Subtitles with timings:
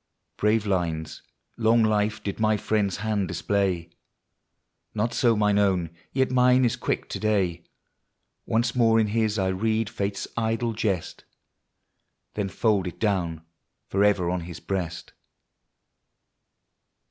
[0.00, 0.36] in.
[0.38, 1.20] Brave lines,
[1.58, 3.90] long life, did my friend's hand display.
[4.94, 7.64] Not so mine own; yet mine is quick to day.
[8.46, 11.24] Once more in his I read Fate's idle jest,
[12.32, 13.42] Then fold it down
[13.90, 15.12] forever on his breast.